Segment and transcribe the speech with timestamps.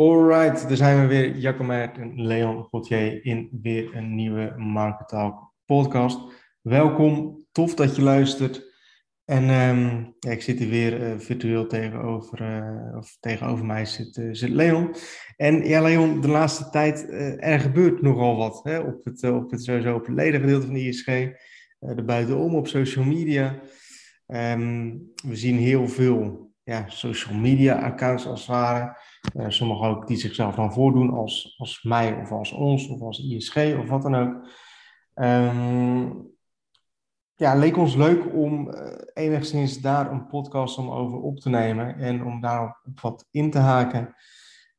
[0.00, 1.36] Alright, daar zijn we weer.
[1.36, 6.18] Jacomert en Leon Gauthier in weer een nieuwe Marketalk podcast.
[6.60, 8.68] Welkom, tof dat je luistert.
[9.24, 14.16] En um, ja, ik zit hier weer uh, virtueel tegenover, uh, of tegenover mij zit,
[14.16, 14.94] uh, zit Leon.
[15.36, 19.64] En ja, Leon, de laatste tijd, er gebeurt nogal wat hè, op, het, op het
[19.64, 21.06] sowieso op het ledengedeelte van de ISG.
[21.78, 23.60] er buitenom op social media.
[24.26, 28.96] Um, we zien heel veel ja, social media accounts als het ware.
[29.36, 33.18] Uh, sommigen ook die zichzelf dan voordoen als, als mij of als ons of als
[33.18, 34.48] ISG of wat dan ook.
[35.14, 36.28] Um,
[37.34, 41.98] ja, leek ons leuk om uh, enigszins daar een podcast om over op te nemen
[41.98, 44.14] en om daarop wat in te haken.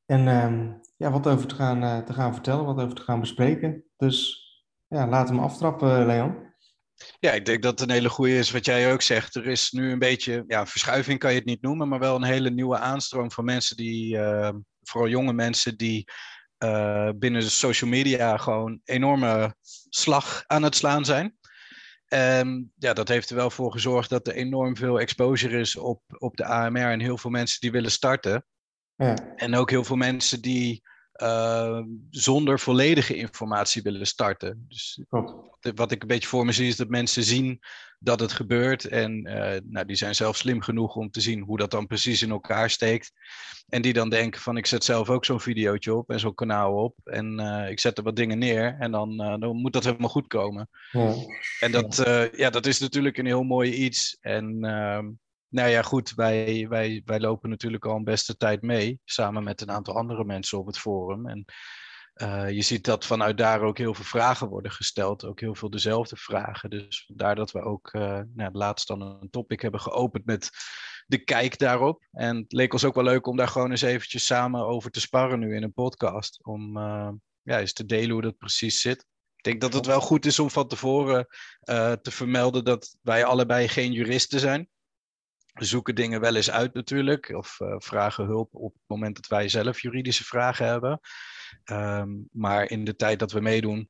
[0.05, 3.19] En um, ja, wat over te gaan, uh, te gaan vertellen, wat over te gaan
[3.19, 3.83] bespreken.
[3.97, 4.45] Dus
[4.87, 6.50] ja, laten we aftrappen, Leon.
[7.19, 9.35] Ja, ik denk dat het een hele goede is wat jij ook zegt.
[9.35, 12.23] Er is nu een beetje, ja, verschuiving kan je het niet noemen, maar wel een
[12.23, 14.49] hele nieuwe aanstroom van mensen die, uh,
[14.81, 16.09] vooral jonge mensen die
[16.63, 19.55] uh, binnen de social media gewoon enorme
[19.89, 21.35] slag aan het slaan zijn.
[22.05, 26.01] En ja, dat heeft er wel voor gezorgd dat er enorm veel exposure is op,
[26.17, 28.45] op de AMR en heel veel mensen die willen starten.
[28.95, 29.15] Ja.
[29.35, 30.81] En ook heel veel mensen die
[31.21, 34.65] uh, zonder volledige informatie willen starten.
[34.67, 35.01] Dus
[35.75, 37.59] wat ik een beetje voor me zie is dat mensen zien
[37.99, 38.85] dat het gebeurt.
[38.85, 42.21] En uh, nou, die zijn zelf slim genoeg om te zien hoe dat dan precies
[42.21, 43.11] in elkaar steekt.
[43.69, 46.83] En die dan denken van ik zet zelf ook zo'n videootje op en zo'n kanaal
[46.83, 46.95] op.
[47.03, 50.27] En uh, ik zet er wat dingen neer en dan, dan moet dat helemaal goed
[50.27, 50.69] komen.
[50.91, 51.13] Ja.
[51.59, 51.95] En dat,
[52.35, 54.17] ja, dat is natuurlijk een heel mooi iets.
[54.21, 55.07] En ehm,
[55.51, 59.61] nou ja, goed, wij, wij, wij lopen natuurlijk al een beste tijd mee, samen met
[59.61, 61.27] een aantal andere mensen op het forum.
[61.27, 61.45] En
[62.15, 65.69] uh, je ziet dat vanuit daar ook heel veel vragen worden gesteld, ook heel veel
[65.69, 66.69] dezelfde vragen.
[66.69, 70.49] Dus vandaar dat we ook uh, nou, laatst dan een topic hebben geopend met
[71.05, 72.03] de kijk daarop.
[72.11, 75.01] En het leek ons ook wel leuk om daar gewoon eens eventjes samen over te
[75.01, 76.45] sparren nu in een podcast.
[76.45, 77.09] Om uh,
[77.41, 79.05] ja, eens te delen hoe dat precies zit.
[79.35, 81.27] Ik denk dat het wel goed is om van tevoren
[82.01, 84.69] te vermelden dat wij allebei geen juristen zijn.
[85.53, 89.49] Zoeken dingen wel eens uit natuurlijk, of uh, vragen hulp op het moment dat wij
[89.49, 90.99] zelf juridische vragen hebben.
[91.71, 93.89] Um, maar in de tijd dat we meedoen,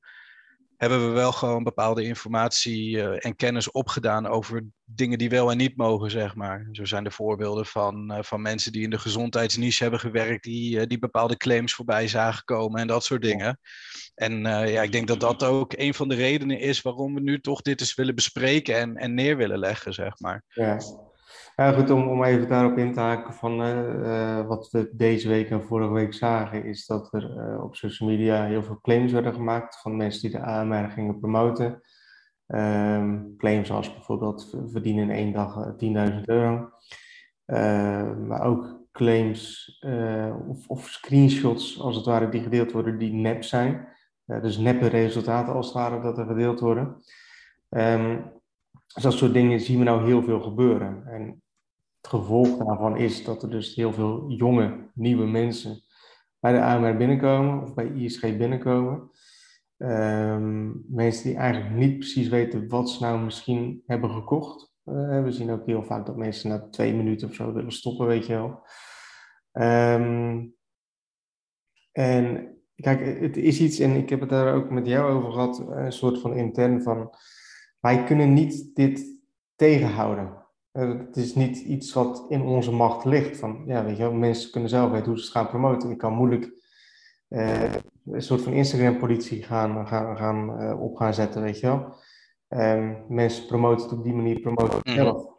[0.78, 5.58] hebben we wel gewoon bepaalde informatie uh, en kennis opgedaan over dingen die wel en
[5.58, 6.68] niet mogen, zeg maar.
[6.72, 10.88] Zo zijn er voorbeelden van, uh, van mensen die in de gezondheidsniche hebben gewerkt, die,
[10.88, 13.60] die bepaalde claims voorbij zagen komen en dat soort dingen.
[14.16, 17.42] En ja, ik denk dat dat ook een van de redenen is waarom we nu
[17.42, 20.44] toch dit eens willen bespreken en, en neer willen leggen, zeg maar.
[20.48, 20.80] Ja.
[21.56, 25.50] Ja, goed, om, om even daarop in te haken van uh, wat we deze week
[25.50, 29.34] en vorige week zagen, is dat er uh, op social media heel veel claims werden
[29.34, 31.82] gemaakt van mensen die de AMR gingen promoten.
[32.48, 35.76] Um, claims als bijvoorbeeld verdienen in één dag
[36.12, 36.70] 10.000 euro.
[37.46, 39.78] Uh, maar ook claims
[40.48, 43.88] of, of, screenshots als het ware die gedeeld worden die nep zijn.
[44.26, 47.02] dus neppe resultaten als het ware dat er gedeeld worden.
[47.70, 48.41] Um,
[48.94, 51.06] dus dat soort dingen zien we nou heel veel gebeuren.
[51.06, 51.42] En
[52.02, 55.84] het gevolg daarvan is dat er dus heel veel jonge, nieuwe mensen
[56.40, 59.10] bij de AMR binnenkomen of bij ISG binnenkomen.
[59.78, 64.74] Um, mensen die eigenlijk niet precies weten wat ze nou misschien hebben gekocht.
[64.86, 68.08] Uh, we zien ook heel vaak dat mensen na twee minuten of zo willen stoppen,
[68.08, 68.66] weet je wel.
[69.94, 70.56] Um,
[71.92, 75.60] en kijk, het is iets, en ik heb het daar ook met jou over gehad,
[75.70, 77.10] een soort van intern van
[77.82, 79.20] wij kunnen niet dit
[79.56, 80.46] tegenhouden.
[80.72, 83.38] Eh, het is niet iets wat in onze macht ligt.
[83.38, 85.90] Van, ja, weet je mensen kunnen zelf weten hoe ze het gaan promoten.
[85.92, 86.60] Ik kan moeilijk
[87.30, 87.74] uh,
[88.06, 91.96] een soort van Instagram-politie gaan, gaan, gaan, uh, op gaan zetten, weet je wel.
[92.48, 95.24] Um, mensen promoten het op die manier, promoten het zelf.
[95.24, 95.32] Mm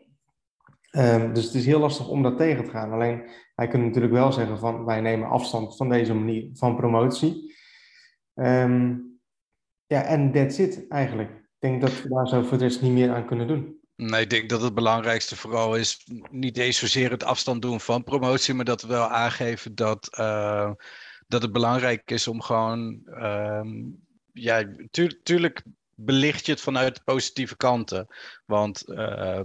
[0.93, 2.93] um, dus het is heel lastig om dat tegen te gaan.
[2.93, 7.55] Alleen, wij kunnen natuurlijk wel zeggen van, wij nemen afstand van deze manier van promotie.
[8.35, 9.11] Um,
[9.87, 13.15] ja, en that's it eigenlijk denk dat we daar zo voor de rest niet meer
[13.15, 13.81] aan kunnen doen.
[13.97, 18.05] Nee, ik denk dat het belangrijkste vooral is niet eens zozeer het afstand doen van
[18.05, 20.73] promotie, maar dat we wel aangeven dat, uh,
[21.29, 23.61] dat het belangrijk is om gewoon, uh,
[24.33, 24.65] ja,
[25.23, 25.63] tuurlijk
[25.95, 28.07] belicht je het vanuit de positieve kanten.
[28.47, 29.39] Want uh,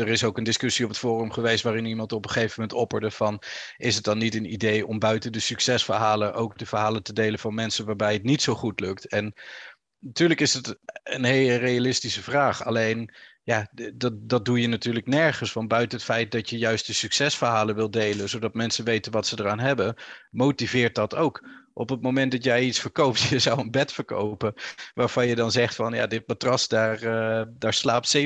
[0.00, 2.78] er is ook een discussie op het forum geweest waarin iemand op een gegeven moment
[2.78, 3.42] opperde van
[3.76, 7.38] is het dan niet een idee om buiten de succesverhalen ook de verhalen te delen
[7.38, 9.06] van mensen waarbij het niet zo goed lukt?
[9.06, 9.34] En
[9.98, 12.64] natuurlijk is het een hele realistische vraag.
[12.64, 15.52] Alleen, ja, dat, dat doe je natuurlijk nergens.
[15.52, 19.26] Want buiten het feit dat je juist de succesverhalen wil delen, zodat mensen weten wat
[19.26, 19.94] ze eraan hebben,
[20.30, 21.48] motiveert dat ook
[21.78, 24.54] Op het moment dat jij iets verkoopt, je zou een bed verkopen,
[24.94, 28.20] waarvan je dan zegt van ja, dit matras, daar, uh, daar slaapt 70%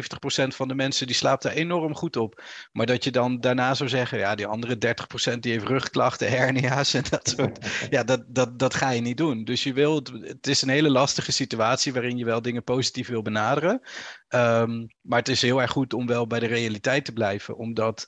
[0.46, 2.42] van de mensen, die slaapt er enorm goed op.
[2.72, 4.94] Maar dat je dan daarna zou zeggen, ja, die andere
[5.34, 7.86] 30% die heeft rugklachten, hernia's en dat soort.
[7.90, 9.44] Ja, dat, dat, dat ga je niet doen.
[9.44, 13.22] Dus je wilt, het is een hele lastige situatie waarin je wel dingen positief wil
[13.22, 13.80] benaderen.
[14.28, 18.06] Um, maar het is heel erg goed om wel bij de realiteit te blijven, omdat,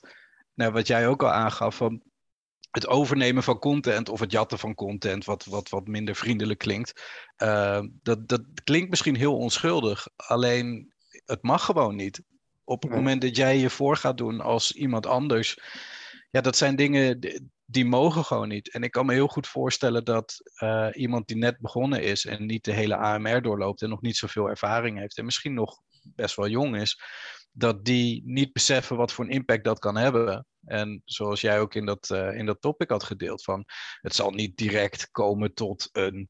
[0.53, 2.01] nou, wat jij ook al aangaf, van
[2.75, 7.01] het overnemen van content of het jatten van content, wat, wat, wat minder vriendelijk klinkt,
[7.43, 10.07] uh, dat, dat klinkt misschien heel onschuldig.
[10.15, 10.93] Alleen
[11.25, 12.21] het mag gewoon niet.
[12.63, 15.59] Op het moment dat jij je voor gaat doen als iemand anders,
[16.31, 18.71] ja, dat zijn dingen die, die mogen gewoon niet.
[18.71, 22.45] En ik kan me heel goed voorstellen dat uh, iemand die net begonnen is en
[22.45, 25.79] niet de hele AMR doorloopt en nog niet zoveel ervaring heeft en misschien nog
[26.15, 27.01] best wel jong is,
[27.51, 30.45] dat die niet beseffen wat voor een impact dat kan hebben.
[30.65, 33.65] En zoals jij ook in dat, uh, in dat topic had gedeeld, van
[34.01, 36.29] het zal niet direct komen tot een,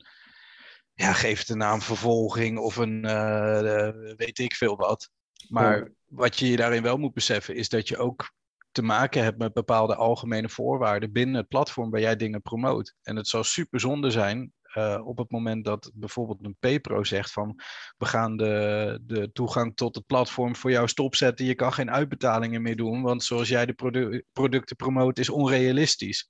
[0.94, 5.10] ja, geef het een naam vervolging of een uh, weet ik veel wat.
[5.48, 5.90] Maar ja.
[6.06, 8.34] wat je je daarin wel moet beseffen, is dat je ook
[8.72, 12.96] te maken hebt met bepaalde algemene voorwaarden binnen het platform waar jij dingen promoot.
[13.02, 17.32] En het zou super zonde zijn uh, op het moment dat bijvoorbeeld een PayPro zegt
[17.32, 17.60] van
[17.98, 22.62] we gaan de, de toegang tot het platform voor jou stopzetten, je kan geen uitbetalingen
[22.62, 26.30] meer doen, want zoals jij de produ producten promoot is onrealistisch.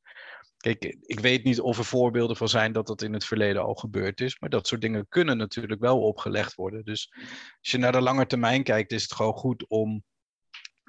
[0.57, 3.73] Kijk, ik weet niet of er voorbeelden van zijn dat dat in het verleden al
[3.73, 6.85] gebeurd is, maar dat soort dingen kunnen natuurlijk wel opgelegd worden.
[6.85, 7.13] Dus
[7.59, 10.03] als je naar de lange termijn kijkt, is het gewoon goed om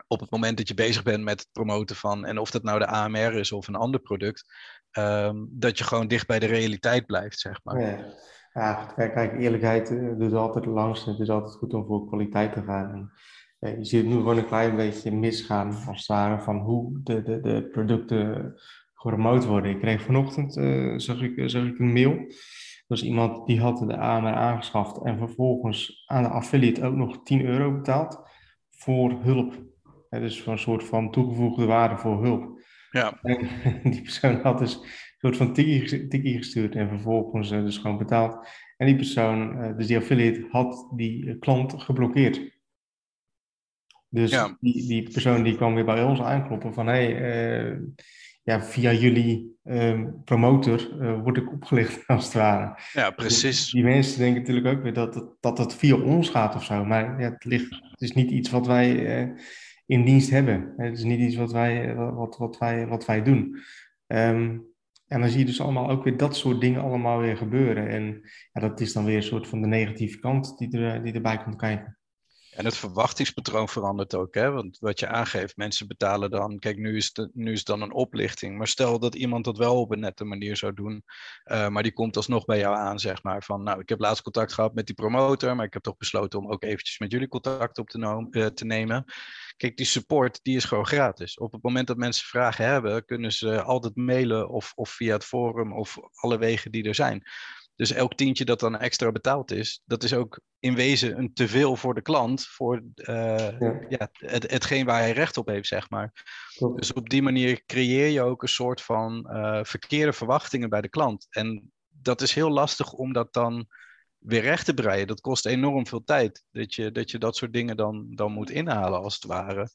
[0.08, 2.78] op het moment dat je bezig bent met het promoten van, en of dat nou
[2.78, 4.44] de AMR is of een ander product,
[4.92, 7.80] um, dat je gewoon dicht bij de realiteit blijft, zeg maar.
[7.80, 8.14] Ja,
[8.52, 11.10] ja kijk, eerlijkheid uh, doet altijd het langste.
[11.10, 12.90] Het is altijd goed om voor kwaliteit te gaan.
[12.90, 13.12] En,
[13.70, 17.22] uh, je ziet nu gewoon een klein beetje misgaan, als het ware, van hoe de,
[17.22, 18.54] de, de producten
[18.94, 19.70] gepromoot worden.
[19.70, 22.10] Ik kreeg vanochtend, uh, zag, ik, zag ik een mail.
[22.10, 27.22] Er was iemand die had de AMR aangeschaft en vervolgens aan de affiliate ook nog
[27.22, 28.20] 10 euro betaald
[28.70, 29.54] voor hulp.
[30.10, 32.64] Dus voor een soort van toegevoegde waarde voor hulp.
[32.90, 33.18] Ja.
[33.22, 33.48] En
[33.92, 34.82] die persoon had dus een
[35.18, 38.48] soort van tikkie, tikkie gestuurd en vervolgens uh, dus gewoon betaald.
[38.76, 42.54] En die persoon, uh, dus die affiliate, had die klant geblokkeerd.
[44.08, 44.56] Dus ja.
[44.60, 47.78] die, die persoon die kwam weer bij ons aankloppen van hé, hey, uh,
[48.42, 49.54] ja, via jullie
[50.24, 50.88] promotor
[51.22, 52.80] word ik opgelicht als het ware.
[52.92, 53.42] Ja, precies.
[53.42, 56.64] Dus die mensen denken natuurlijk ook weer dat het, dat het via ons gaat of
[56.64, 56.84] zo.
[56.84, 59.34] Maar ja, het, ligt, het is niet iets wat wij
[59.86, 60.74] in dienst hebben.
[60.76, 63.56] Het is niet iets wat wij, wat, wat wij, wat wij doen.
[64.06, 64.74] Um,
[65.06, 67.88] en dan zie je dus allemaal ook weer dat soort dingen allemaal weer gebeuren.
[67.88, 68.20] En
[68.52, 71.38] ja, dat is dan weer een soort van de negatieve kant die, er, die erbij
[71.38, 71.98] komt kijken.
[72.56, 74.50] En het verwachtingspatroon verandert ook, hè?
[74.50, 76.58] Want wat je aangeeft, mensen betalen dan.
[76.58, 78.58] Kijk, nu is, het, nu is dan een oplichting.
[78.58, 81.04] Maar stel dat iemand dat wel op een nette manier zou doen.
[81.44, 83.42] Uh, maar die komt alsnog bij jou aan, zeg maar.
[83.42, 85.56] Van, nou, ik heb laatst contact gehad met die promotor.
[85.56, 88.64] Maar ik heb toch besloten om ook eventjes met jullie contact op te, uh, te
[88.64, 89.04] nemen.
[89.56, 91.38] Kijk, die support die is gewoon gratis.
[91.38, 95.24] Op het moment dat mensen vragen hebben, kunnen ze altijd mailen of, of via het
[95.24, 97.22] forum of alle wegen die er zijn.
[97.76, 101.76] Dus elk tientje dat dan extra betaald is, dat is ook in wezen een teveel
[101.76, 103.86] voor de klant, voor uh, ja.
[103.88, 104.10] ja.
[104.12, 106.24] het, hetgeen waar hij recht op heeft, zeg maar.
[106.56, 106.78] Klopt.
[106.78, 110.88] Dus op die manier creëer je ook een soort van uh, verkeerde verwachtingen bij de
[110.88, 111.26] klant.
[111.30, 113.66] En dat is heel lastig om dat dan
[114.18, 115.06] weer recht te breien.
[115.06, 116.44] Dat kost enorm veel tijd.
[116.50, 119.68] Dat je dat, je dat soort dingen dan, dan moet inhalen, als het ware.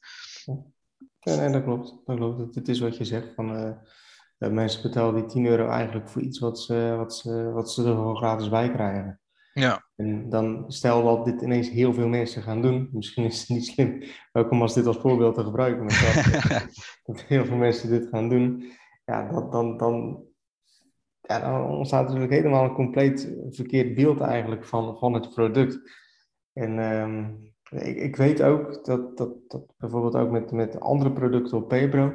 [1.18, 1.94] Ja, nee, dat klopt.
[2.04, 2.54] Dat klopt.
[2.54, 3.34] Het is wat je zegt.
[3.34, 3.76] Van, uh,
[4.50, 7.94] mensen betalen die 10 euro eigenlijk voor iets wat ze, wat ze, wat ze er
[7.94, 9.20] gewoon gratis bij krijgen.
[9.54, 9.84] Ja.
[9.96, 12.88] En dan stel dat dit ineens heel veel mensen gaan doen.
[12.92, 14.02] Misschien is het niet slim,
[14.32, 15.84] ook om als dit als voorbeeld te gebruiken.
[15.84, 16.66] Maar
[17.04, 18.72] dat heel veel mensen dit gaan doen.
[19.04, 20.24] Ja, dat, dan, dan,
[21.20, 25.80] ja, dan ontstaat natuurlijk helemaal een compleet verkeerd beeld eigenlijk van, van het product.
[26.52, 31.56] En um, ik, ik, weet ook dat, dat, dat bijvoorbeeld ook met, met andere producten
[31.56, 32.12] op Paypro,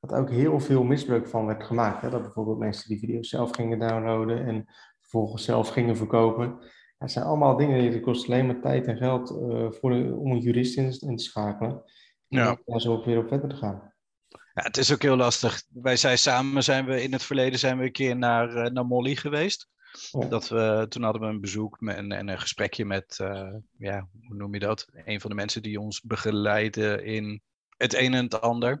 [0.00, 2.02] dat ook heel veel misbruik van werd gemaakt.
[2.02, 2.10] Hè?
[2.10, 4.64] Dat bijvoorbeeld mensen die video's zelf gingen downloaden en
[5.00, 6.58] vervolgens zelf gingen verkopen.
[6.98, 10.30] Dat zijn allemaal dingen die kosten alleen maar tijd en geld uh, voor de, om
[10.30, 11.82] een jurist in, in te schakelen.
[12.26, 12.48] Ja.
[12.48, 13.92] En daar zo ook weer op verder te gaan.
[14.28, 15.62] Ja, het is ook heel lastig.
[15.68, 18.86] Wij zijn samen, zijn we in het verleden zijn we een keer naar, uh, naar
[18.86, 19.68] Molly geweest.
[20.10, 20.26] Ja.
[20.26, 24.36] Dat we, toen hadden we een bezoek en, en een gesprekje met, uh, ja, hoe
[24.36, 24.86] noem je dat?
[25.04, 27.42] Een van de mensen die ons begeleiden in
[27.82, 28.78] het een en het ander.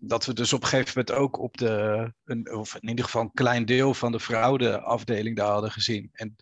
[0.00, 3.22] Dat we dus op een gegeven moment ook op de, een, of in ieder geval
[3.22, 6.10] een klein deel van de fraudeafdeling daar hadden gezien.
[6.12, 6.36] En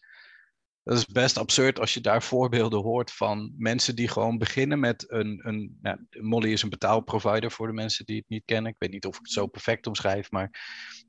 [0.83, 5.05] dat is best absurd als je daar voorbeelden hoort van mensen die gewoon beginnen met
[5.09, 5.41] een.
[5.43, 8.71] een nou, Molly is een betaalprovider voor de mensen die het niet kennen.
[8.73, 10.51] Ik weet niet of ik het zo perfect omschrijf, maar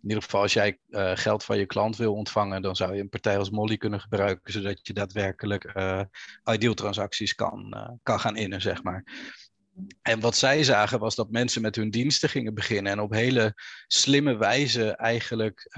[0.01, 3.01] in ieder geval, als jij uh, geld van je klant wil ontvangen, dan zou je
[3.01, 6.01] een partij als Molly kunnen gebruiken, zodat je daadwerkelijk uh,
[6.53, 9.03] ideal transacties kan, uh, kan gaan innen, zeg maar.
[10.01, 13.53] En wat zij zagen was dat mensen met hun diensten gingen beginnen en op hele
[13.87, 15.69] slimme wijze eigenlijk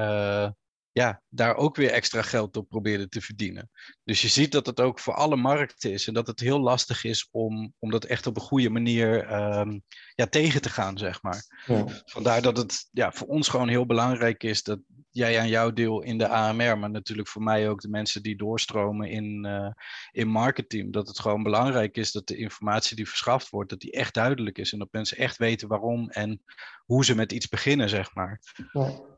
[0.93, 3.69] ja, daar ook weer extra geld op probeerden te verdienen.
[4.03, 7.03] Dus je ziet dat het ook voor alle markten is en dat het heel lastig
[7.03, 9.83] is om, om dat echt op een goede manier um,
[10.15, 11.63] ja, tegen te gaan, zeg maar.
[11.65, 11.86] Ja.
[12.05, 14.79] Vandaar dat het ja, voor ons gewoon heel belangrijk is dat
[15.13, 18.38] jij aan jouw deel in de AMR, maar natuurlijk voor mij ook de mensen die
[18.38, 19.72] doorstromen in, uh,
[20.12, 23.91] in marketing, dat het gewoon belangrijk is dat de informatie die verschaft wordt, dat die
[23.91, 26.41] echt duidelijk is en dat mensen echt weten waarom en
[26.86, 28.39] hoe ze met iets beginnen, zeg maar.
[28.72, 29.12] Ja.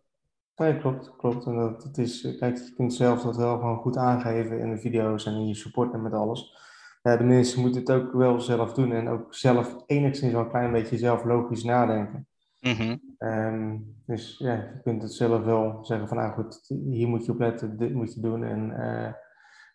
[0.56, 1.46] Klopt, klopt.
[1.46, 5.26] En dat, is, kijk, je kunt zelf dat wel gewoon goed aangeven in de video's
[5.26, 6.58] en in je support en met alles.
[7.02, 10.50] Ja, de mensen moeten het ook wel zelf doen en ook zelf enigszins wel een
[10.50, 12.28] klein beetje zelf logisch nadenken.
[12.68, 17.26] Mm um, dus ja, je kunt het zelf wel zeggen van, nou goed, hier moet
[17.26, 19.14] je op letten, dit moet je doen en uh,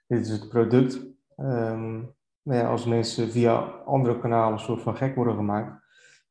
[0.06, 1.06] dit is het product.
[1.36, 5.84] Um, maar ja, als mensen via andere kanalen een soort van gek worden gemaakt,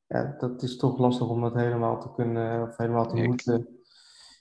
[0.08, 3.79] ja, dat is toch lastig om dat helemaal te kunnen, of helemaal te moeten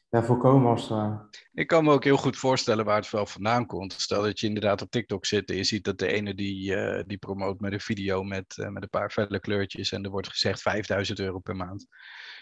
[0.09, 3.67] ja, voorkomen als het Ik kan me ook heel goed voorstellen waar het wel vandaan
[3.67, 3.93] komt.
[3.93, 7.03] Stel dat je inderdaad op TikTok zit en je ziet dat de ene die, uh,
[7.07, 10.29] die promoot met een video met, uh, met een paar felle kleurtjes en er wordt
[10.29, 11.87] gezegd 5000 euro per maand.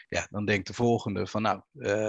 [0.09, 1.61] Ja, dan denkt de volgende van nou,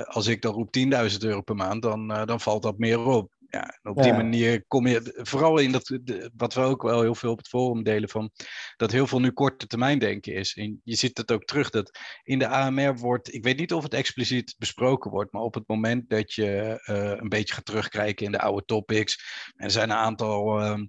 [0.06, 0.78] als ik dan roep
[1.12, 3.37] 10.000 euro per maand, dan, dan valt dat meer op.
[3.50, 6.00] Ja, op die manier kom je, vooral in dat,
[6.36, 8.32] wat we ook wel heel veel op het forum delen, van
[8.76, 10.56] dat heel veel nu korte termijn denken is.
[10.56, 13.84] En je ziet het ook terug dat in de AMR wordt, ik weet niet of
[13.84, 18.26] het expliciet besproken wordt, maar op het moment dat je uh, een beetje gaat terugkijken
[18.26, 19.24] in de oude topics,
[19.56, 20.80] er zijn een aantal, uh,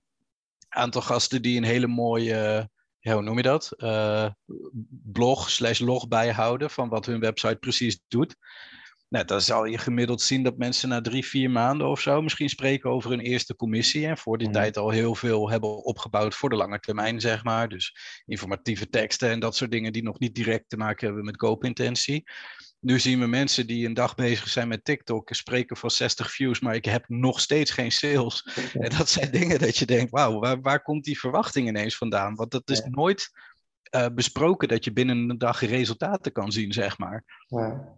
[0.69, 3.73] aantal gasten die een hele mooie, ja, hoe noem je dat?
[3.77, 4.29] Uh,
[4.89, 8.37] blog slash log bijhouden van wat hun website precies doet.
[9.09, 12.49] Nou, dan zal je gemiddeld zien dat mensen na drie, vier maanden of zo misschien
[12.49, 14.07] spreken over een eerste commissie.
[14.07, 14.53] En voor die mm.
[14.53, 17.69] tijd al heel veel hebben opgebouwd voor de lange termijn, zeg maar.
[17.69, 17.97] Dus
[18.27, 22.25] informatieve teksten en dat soort dingen die nog niet direct te maken hebben met koopintentie.
[22.81, 26.61] Nu zien we mensen die een dag bezig zijn met TikTok, spreken van 60 views,
[26.61, 28.49] maar ik heb nog steeds geen sales.
[28.73, 32.35] En dat zijn dingen dat je denkt, wauw, waar, waar komt die verwachting ineens vandaan?
[32.35, 33.31] Want dat is nooit
[33.95, 37.25] uh, besproken dat je binnen een dag resultaten kan zien, zeg maar.
[37.47, 37.97] Ja.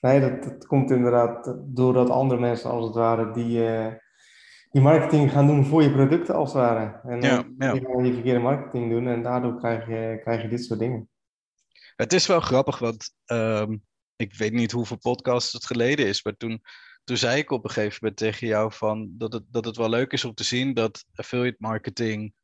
[0.00, 3.92] Nee, dat, dat komt inderdaad doordat andere mensen als het ware die, uh,
[4.70, 7.00] die marketing gaan doen voor je producten als het ware.
[7.02, 7.72] En ja, ja.
[7.72, 11.08] die gaan die verkeerde marketing doen en daardoor krijg je, krijg je dit soort dingen.
[11.96, 13.82] Het is wel grappig, want um,
[14.16, 16.62] ik weet niet hoeveel podcasts het geleden is, maar toen,
[17.04, 19.88] toen zei ik op een gegeven moment tegen jou van dat het, dat het wel
[19.88, 22.34] leuk is om te zien dat affiliate marketing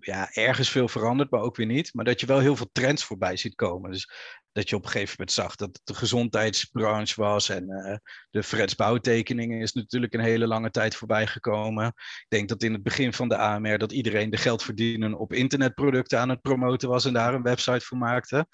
[0.00, 1.94] ja, ergens veel verandert, maar ook weer niet.
[1.94, 3.90] Maar dat je wel heel veel trends voorbij ziet komen.
[3.90, 4.10] Dus
[4.52, 7.48] dat je op een gegeven moment zag dat het de gezondheidsbranche was.
[7.48, 7.96] En uh,
[8.30, 11.86] de Freds bouwtekeningen is natuurlijk een hele lange tijd voorbij gekomen.
[11.86, 15.32] Ik denk dat in het begin van de AMR dat iedereen de geld verdienen op
[15.32, 18.46] internetproducten aan het promoten was en daar een website voor maakte.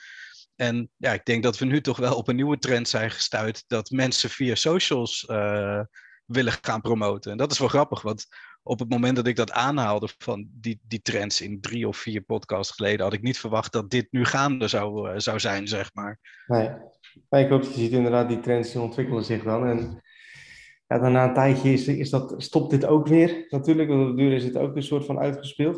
[0.57, 3.65] En ja, ik denk dat we nu toch wel op een nieuwe trend zijn gestuurd
[3.67, 5.81] dat mensen via socials uh,
[6.27, 7.31] willen gaan promoten.
[7.31, 8.27] En dat is wel grappig, want
[8.67, 12.21] op het moment dat ik dat aanhaalde van die, die trends in drie of vier
[12.21, 15.91] podcasts geleden, had ik niet verwacht dat dit nu gaande zou, uh, zou zijn, zeg
[15.95, 16.19] maar.
[16.47, 16.71] Nee.
[17.31, 19.67] nee, ik hoop dat je ziet inderdaad die trends die ontwikkelen zich dan.
[19.67, 20.03] En
[20.87, 24.17] ja, dan na een tijdje is, is dat, stopt dit ook weer natuurlijk, want op
[24.17, 25.77] de duur is het ook een soort van uitgespeeld.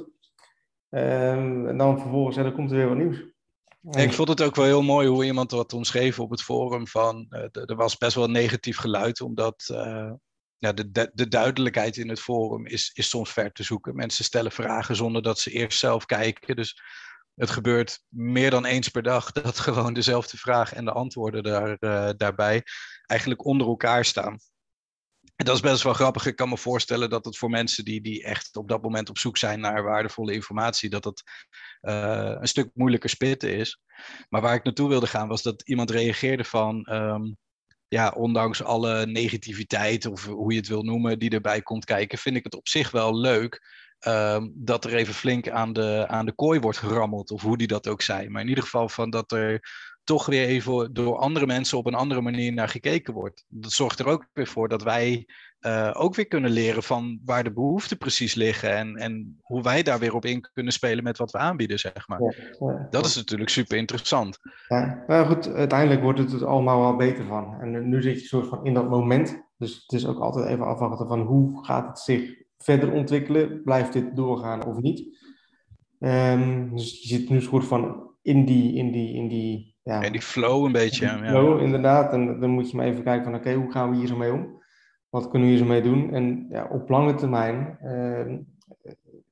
[0.90, 3.26] Um, en dan vervolgens, ja, dan komt er weer wat nieuws.
[3.90, 7.26] Ik vond het ook wel heel mooi hoe iemand wat omschreven op het forum van,
[7.30, 10.12] uh, er was best wel negatief geluid, omdat uh,
[10.58, 13.94] ja, de, de, de, duidelijkheid in het forum is, is soms ver te zoeken.
[13.94, 16.56] Mensen stellen vragen zonder dat ze eerst zelf kijken.
[16.56, 16.82] Dus
[17.34, 21.76] het gebeurt meer dan eens per dag dat gewoon dezelfde vraag en de antwoorden daar,
[21.80, 22.62] uh, daarbij
[23.06, 24.38] eigenlijk onder elkaar staan.
[25.36, 26.26] En dat is best wel grappig.
[26.26, 29.18] Ik kan me voorstellen dat het voor mensen die, die echt op dat moment op
[29.18, 31.22] zoek zijn naar waardevolle informatie, dat het
[31.80, 33.80] uh, een stuk moeilijker spitten is.
[34.28, 36.92] Maar waar ik naartoe wilde gaan was dat iemand reageerde van.
[36.92, 37.36] Um,
[37.88, 42.36] ja, ondanks alle negativiteit of hoe je het wil noemen die erbij komt kijken, vind
[42.36, 43.62] ik het op zich wel leuk
[44.06, 47.66] um, dat er even flink aan de, aan de kooi wordt gerammeld, of hoe die
[47.66, 48.28] dat ook zei.
[48.28, 49.60] Maar in ieder geval van dat er
[50.08, 53.44] toch weer even door andere mensen op een andere manier naar gekeken wordt.
[53.48, 55.26] Dat zorgt er ook weer voor dat wij
[55.60, 59.82] uh, ook weer kunnen leren van waar de behoeften precies liggen en, en hoe wij
[59.82, 62.20] daar weer op in kunnen spelen met wat we aanbieden, zeg maar.
[62.58, 64.38] Ja, dat is natuurlijk super interessant.
[64.68, 67.60] Ja, maar goed, uiteindelijk wordt het er allemaal wel beter van.
[67.60, 69.42] En nu zit je soort van in dat moment.
[69.58, 73.62] Dus het is ook altijd even afwachten van hoe gaat het zich verder ontwikkelen?
[73.62, 75.18] Blijft dit doorgaan of niet?
[75.98, 80.12] Um, dus je zit nu soort van in die, in die, in die, ja, in
[80.12, 81.06] die flow een beetje.
[81.06, 82.12] Die flow, inderdaad.
[82.12, 84.32] En dan moet je maar even kijken van, oké, hoe gaan we hier zo mee
[84.32, 84.62] om?
[85.08, 86.12] Wat kunnen we hier zo mee doen?
[86.12, 88.38] En ja, op lange termijn uh,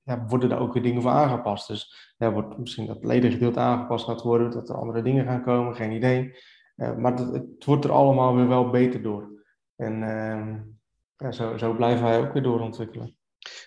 [0.03, 1.69] ja, worden er ook weer dingen voor aangepast.
[1.69, 5.75] Dus ja, wordt misschien dat ledengedeelte aangepast gaat worden, dat er andere dingen gaan komen,
[5.75, 6.37] geen idee.
[6.77, 9.43] Uh, maar het, het, wordt er allemaal weer wel beter door.
[9.77, 10.57] En uh,
[11.17, 13.16] ja, zo, zo blijven wij ook weer doorontwikkelen.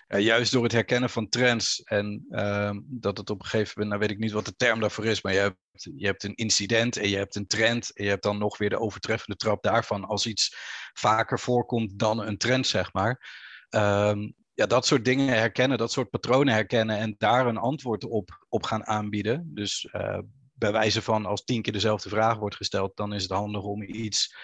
[0.08, 3.88] Uh, juist door het herkennen van trends en uh, dat het op een gegeven moment,
[3.88, 5.56] nou weet ik niet wat de term daarvoor is, maar je hebt,
[5.96, 8.70] je hebt een incident en je hebt een trend en je hebt dan nog weer
[8.70, 10.56] de overtreffende trap daarvan als iets
[10.92, 13.28] vaker voorkomt dan een trend, zeg maar.
[13.70, 18.46] Um, ja, dat soort dingen herkennen, dat soort patronen herkennen en daar een antwoord op,
[18.48, 19.50] op gaan aanbieden.
[19.54, 20.18] Dus uh,
[20.60, 23.82] bij wijze van als tien keer dezelfde vraag wordt gesteld, dan is het handig om
[23.82, 24.34] iets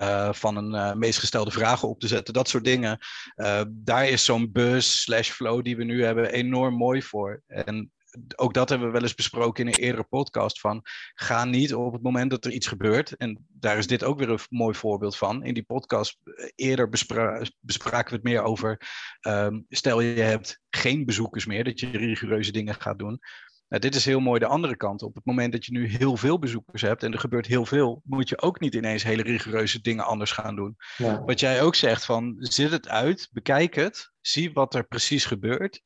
[0.00, 2.34] uh, van een uh, meest gestelde vragen op te zetten.
[2.34, 2.98] Dat soort dingen.
[3.68, 7.42] daar is zo'n bus slash flow die we nu hebben enorm mooi voor.
[7.46, 7.92] En
[8.36, 10.80] ook dat hebben we wel eens besproken in een eerdere podcast van
[11.14, 14.30] ga niet op het moment dat er iets gebeurt en daar is dit ook weer
[14.30, 15.44] een mooi voorbeeld van.
[15.44, 16.88] In die podcast eh, eerder
[17.60, 18.88] bespraken we het meer over
[19.20, 23.20] ehm, stel je hebt geen bezoekers meer dat je rigoureuze dingen gaat doen.
[23.72, 25.02] Nou, dit is heel mooi de andere kant.
[25.02, 28.02] Op het moment dat je nu heel veel bezoekers hebt en er gebeurt heel veel,
[28.04, 30.76] moet je ook niet ineens hele rigoureuze dingen anders gaan doen.
[30.96, 31.22] Ja.
[31.24, 35.82] Wat jij ook zegt van zit het uit, bekijk het, zie wat er precies gebeurt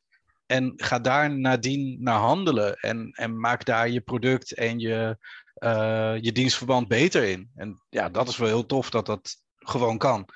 [0.46, 2.76] en ga daar nadien naar handelen.
[2.76, 5.18] En, en maak daar je product en je,
[5.58, 7.50] uh, je dienstverband beter in.
[7.54, 10.28] En ja, dat is wel heel tof dat dat gewoon kan.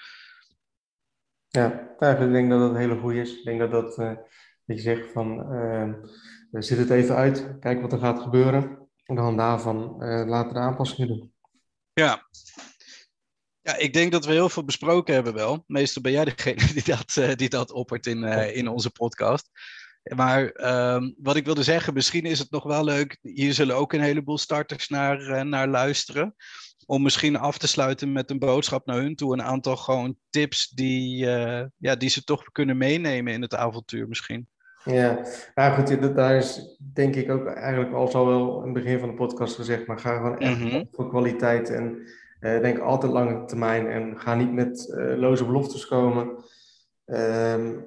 [1.48, 3.38] Ja, ik denk dat dat een hele goede is.
[3.38, 4.12] Ik denk dat dat, uh,
[4.70, 5.94] dat je zegt van, uh,
[6.50, 8.88] zit het even uit, kijk wat er gaat gebeuren.
[9.04, 9.96] En dan daarvan
[10.28, 11.32] later de aanpassingen doen.
[11.92, 12.28] Ja.
[13.60, 15.64] Ja, ik denk dat we heel veel besproken hebben wel.
[15.66, 18.22] Meestal ben jij degene die dat, die dat oppert in,
[18.54, 19.50] in onze podcast.
[20.02, 20.42] Maar
[20.94, 23.18] um, wat ik wilde zeggen, misschien is het nog wel leuk.
[23.22, 26.34] Hier zullen ook een heleboel starters naar, naar luisteren.
[26.86, 29.32] Om misschien af te sluiten met een boodschap naar hun toe.
[29.32, 34.08] Een aantal gewoon tips die, uh, ja, die ze toch kunnen meenemen in het avontuur
[34.08, 34.48] misschien.
[34.84, 35.20] Ja,
[35.54, 39.08] nou goed, daar is denk ik ook eigenlijk al zo wel in het begin van
[39.08, 39.86] de podcast gezegd.
[39.86, 40.88] Maar ga gewoon echt mm-hmm.
[40.92, 41.98] voor kwaliteit en
[42.40, 43.86] uh, denk altijd lange termijn.
[43.86, 46.44] En ga niet met loze beloftes komen.
[47.06, 47.84] Um,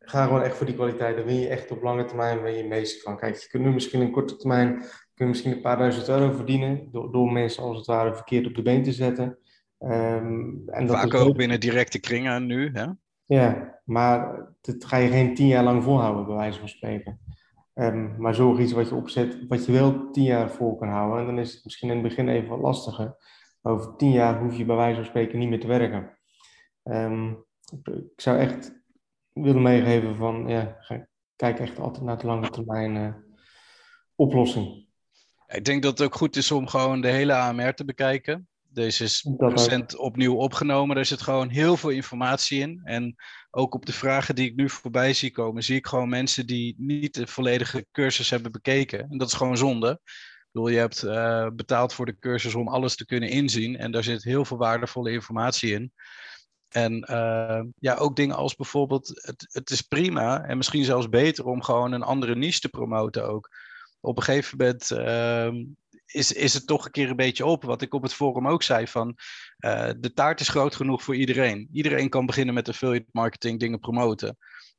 [0.00, 1.16] ga gewoon echt voor die kwaliteit.
[1.16, 3.16] Dan win je echt op lange termijn ben je meester van.
[3.16, 4.74] Kijk, je kunt nu misschien in korte termijn
[5.14, 6.88] kun je misschien een paar duizend euro verdienen.
[6.92, 9.38] Door, door mensen als het ware verkeerd op de been te zetten.
[9.78, 12.70] Um, en dat Vaak ook binnen directe kringen nu.
[12.72, 12.86] Hè?
[13.30, 17.20] Ja, maar dat ga je geen tien jaar lang volhouden, bij wijze van spreken.
[17.74, 21.18] Um, maar zorg iets wat je opzet, wat je wel tien jaar vol kan houden.
[21.18, 23.16] En dan is het misschien in het begin even wat lastiger.
[23.62, 26.18] Over tien jaar hoef je bij wijze van spreken niet meer te werken.
[26.84, 27.44] Um,
[27.84, 28.72] ik zou echt
[29.32, 30.76] willen meegeven van, ja,
[31.36, 33.14] kijk echt altijd naar de lange termijn uh,
[34.14, 34.86] oplossing.
[35.46, 38.48] Ik denk dat het ook goed is om gewoon de hele AMR te bekijken.
[38.72, 40.96] Deze is recent opnieuw opgenomen.
[40.96, 42.80] Er zit gewoon heel veel informatie in.
[42.84, 43.14] En
[43.50, 46.74] ook op de vragen die ik nu voorbij zie komen, zie ik gewoon mensen die
[46.78, 49.10] niet de volledige cursus hebben bekeken.
[49.10, 50.00] En dat is gewoon zonde.
[50.04, 53.76] Ik bedoel, je hebt uh, betaald voor de cursus om alles te kunnen inzien.
[53.76, 55.92] En daar zit heel veel waardevolle informatie in.
[56.68, 61.44] En uh, ja, ook dingen als bijvoorbeeld, het, het is prima en misschien zelfs beter
[61.44, 63.48] om gewoon een andere niche te promoten ook.
[64.00, 65.64] Op een gegeven moment uh,
[66.12, 67.64] is, is het toch een keer een beetje op.
[67.64, 69.16] Wat ik op het forum ook zei van,
[69.58, 71.68] uh, de taart is groot genoeg voor iedereen.
[71.72, 74.36] Iedereen kan beginnen met affiliate marketing dingen promoten.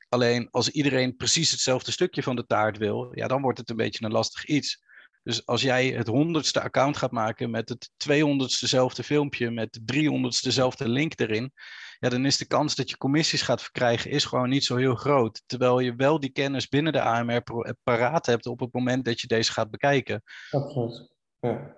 [0.09, 3.75] Alleen als iedereen precies hetzelfde stukje van de taart wil, ja, dan wordt het een
[3.75, 4.83] beetje een lastig iets.
[5.23, 10.89] Dus als jij het honderdste account gaat maken met het tweehonderdstezelfde filmpje, met de driehonderdstezelfde
[10.89, 11.53] link erin,
[11.99, 14.95] ja, dan is de kans dat je commissies gaat verkrijgen is gewoon niet zo heel
[14.95, 15.43] groot.
[15.45, 19.21] Terwijl je wel die kennis binnen de AMR eh, paraat hebt op het moment dat
[19.21, 20.23] je deze gaat bekijken.
[20.51, 21.10] Absoluut.
[21.41, 21.75] Ja,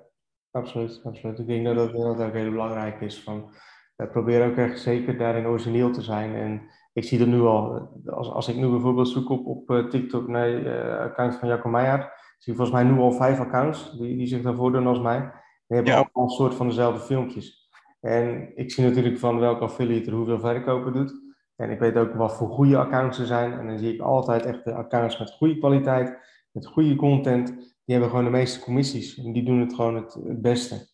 [0.51, 1.01] absoluut.
[1.03, 1.39] absoluut.
[1.39, 3.23] Ik denk dat dat, dat ook heel belangrijk is.
[3.23, 3.51] Van,
[3.97, 6.35] uh, probeer ook echt zeker daarin origineel te zijn.
[6.35, 6.61] En
[6.93, 10.27] ik zie dat nu al, als, als ik nu bijvoorbeeld zoek op, op uh, TikTok
[10.27, 14.27] naar uh, account van Jacco Meijer, zie volgens mij nu al vijf accounts die, die
[14.27, 15.19] zich daarvoor doen als mij.
[15.67, 17.69] Die hebben allemaal een soort van dezelfde filmpjes.
[17.99, 21.21] En ik zie natuurlijk van welke affiliate er hoeveel verkopen doet.
[21.55, 23.53] En ik weet ook wat voor goede accounts er zijn.
[23.59, 26.17] En dan zie ik altijd echt de accounts met goede kwaliteit,
[26.51, 27.72] met goede content.
[27.85, 29.17] Die hebben gewoon de meeste commissies.
[29.17, 30.91] En die doen het gewoon het, het beste.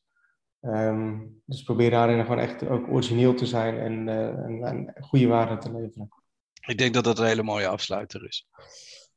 [0.61, 5.27] Um, dus probeer daarin gewoon echt ook origineel te zijn en, uh, en, en goede
[5.27, 6.09] waarde te leveren.
[6.67, 8.47] Ik denk dat dat een hele mooie afsluiter is.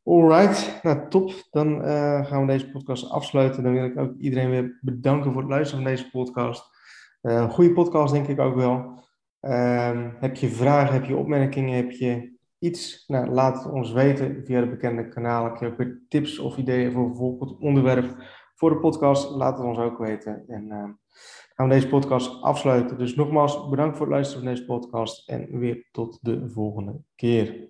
[0.05, 1.33] Alright, nou top.
[1.51, 3.63] Dan uh, gaan we deze podcast afsluiten.
[3.63, 6.71] Dan wil ik ook iedereen weer bedanken voor het luisteren van deze podcast.
[7.23, 9.05] Uh, een goede podcast denk ik ook wel.
[9.41, 12.32] Uh, heb je vragen, heb je opmerkingen, heb je
[12.63, 15.53] iets, nou, laat het ons weten via de bekende kanalen.
[15.53, 18.17] Heb je weer tips of ideeën voor bijvoorbeeld onderwerp
[18.55, 19.31] voor de podcast?
[19.31, 20.45] Laat het ons ook weten.
[20.49, 20.85] En uh,
[21.55, 22.99] gaan we deze podcast afsluiten.
[22.99, 27.69] Dus nogmaals, bedankt voor het luisteren van deze podcast en weer tot de volgende keer.